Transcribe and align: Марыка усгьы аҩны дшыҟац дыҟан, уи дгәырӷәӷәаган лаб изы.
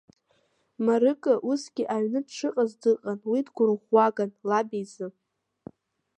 Марыка 0.85 1.33
усгьы 1.49 1.83
аҩны 1.95 2.21
дшыҟац 2.27 2.71
дыҟан, 2.81 3.19
уи 3.31 3.39
дгәырӷәӷәаган 3.45 4.31
лаб 4.47 4.69
изы. 4.81 5.07